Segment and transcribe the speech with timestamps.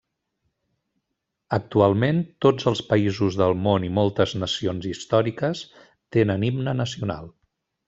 [1.57, 5.63] Actualment tots els països del món i moltes nacions històriques
[6.19, 7.31] tenen himne nacional.